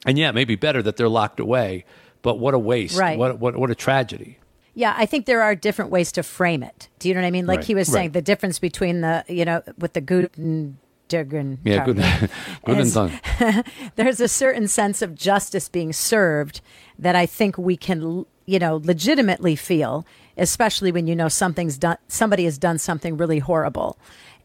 [0.04, 1.84] And yeah, it may be better that they're locked away,
[2.22, 2.98] but what a waste.
[2.98, 3.18] Right.
[3.18, 4.38] What what what a tragedy.
[4.74, 6.88] Yeah, I think there are different ways to frame it.
[6.98, 7.46] Do you know what I mean?
[7.46, 8.12] Like Right, he was saying, right.
[8.12, 10.76] the difference between the, you know, with the Guten
[11.08, 11.60] Duggan.
[11.64, 13.18] Yeah, good good and Is- done.
[13.96, 16.60] There's a certain sense of justice being served
[16.98, 20.04] that I think we can, you know, legitimately feel,
[20.36, 23.98] especially when you know something's done, somebody has done something really horrible.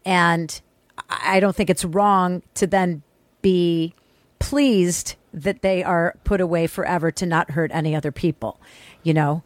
[0.04, 0.60] And
[1.08, 3.02] I don't think it's wrong to then
[3.40, 3.94] be
[4.38, 8.60] pleased that they are put away forever to not hurt any other people,
[9.02, 9.42] you know.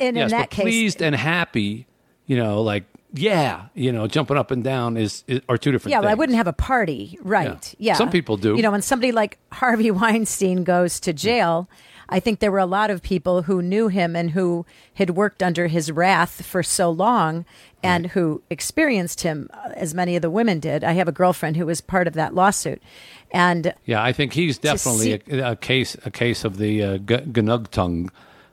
[0.00, 1.86] And yes, in that case, pleased and happy,
[2.26, 5.92] you know, like yeah, you know, jumping up and down is, is are two different
[5.92, 6.04] Yeah, things.
[6.06, 7.74] well, I wouldn't have a party, right?
[7.78, 7.92] Yeah.
[7.92, 7.94] Yeah.
[7.94, 8.56] Some people do.
[8.56, 11.68] You know, when somebody like Harvey Weinstein goes to jail,
[12.08, 15.42] I think there were a lot of people who knew him and who had worked
[15.42, 17.44] under his wrath for so long
[17.82, 20.84] and who experienced him, uh, as many of the women did.
[20.84, 22.82] I have a girlfriend who was part of that lawsuit.
[23.30, 27.16] And Yeah, I think he's definitely a, a case a case of the uh, G-
[27.16, 28.10] Genugtuung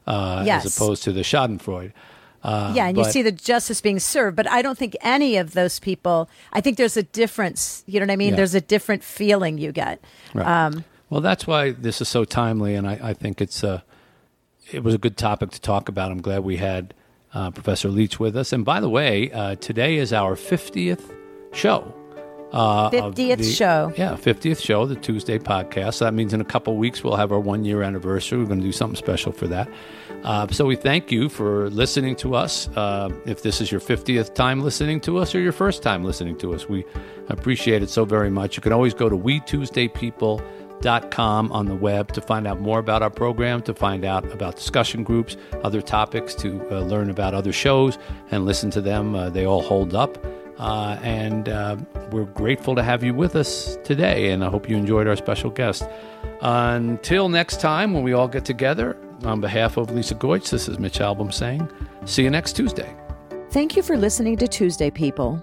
[0.07, 0.65] uh, Yes.
[0.65, 1.93] as opposed to the Schadenfreude.
[2.43, 5.53] Uh, yeah, and you see the justice being served, but I don't think any of
[5.53, 7.83] those people, I think there's a difference.
[7.85, 8.31] You know what I mean?
[8.31, 8.37] Yeah.
[8.37, 10.03] There's a different feeling you get.
[10.33, 10.47] Right.
[10.47, 13.81] Um, well, that's why this is so timely, and I, I think it's uh,
[14.71, 16.09] it was a good topic to talk about.
[16.09, 16.93] I'm glad we had
[17.33, 18.53] uh, Professor Leach with us.
[18.53, 21.13] And by the way, uh, today is our 50th
[21.51, 21.93] show.
[22.53, 23.93] Uh, 50th the- show.
[23.97, 25.95] Yeah, 50th show, the Tuesday podcast.
[25.95, 28.39] So that means in a couple weeks we'll have our one year anniversary.
[28.39, 29.69] We're going to do something special for that.
[30.23, 32.67] Uh, so we thank you for listening to us.
[32.69, 36.37] Uh, if this is your 50th time listening to us or your first time listening
[36.39, 36.85] to us, we
[37.29, 38.55] appreciate it so very much.
[38.55, 39.15] You can always go to
[40.81, 44.55] WeTuesdayPeople.com on the web to find out more about our program, to find out about
[44.55, 47.97] discussion groups, other topics, to uh, learn about other shows
[48.31, 49.15] and listen to them.
[49.15, 50.17] Uh, they all hold up.
[50.57, 51.75] Uh, and uh,
[52.11, 55.49] we're grateful to have you with us today, and I hope you enjoyed our special
[55.49, 55.87] guest.
[56.41, 60.77] Until next time, when we all get together, on behalf of Lisa Goitz, this is
[60.79, 61.67] Mitch Albom saying,
[62.05, 62.95] see you next Tuesday.
[63.51, 65.41] Thank you for listening to Tuesday People.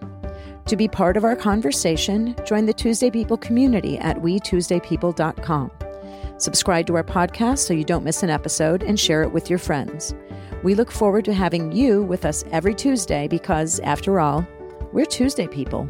[0.69, 5.71] To be part of our conversation, join the Tuesday People community at wetuesdaypeople.com.
[6.37, 9.59] Subscribe to our podcast so you don't miss an episode and share it with your
[9.59, 10.15] friends.
[10.63, 14.47] We look forward to having you with us every Tuesday because, after all,
[14.93, 15.89] we're Tuesday people.